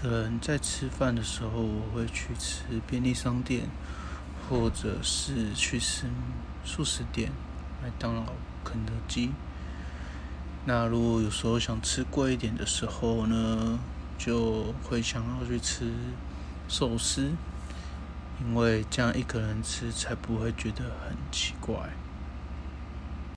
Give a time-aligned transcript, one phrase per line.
[0.00, 3.68] 可能在吃饭的时候，我会去吃便利商店，
[4.48, 6.06] 或者是去吃
[6.64, 7.30] 素食店，
[7.82, 8.32] 麦当劳、
[8.64, 9.32] 肯德基。
[10.64, 13.78] 那如果有时候想吃贵一点的时候呢，
[14.16, 15.92] 就会想要去吃
[16.66, 17.32] 寿司，
[18.40, 21.76] 因为这样一个人吃才不会觉得很奇怪。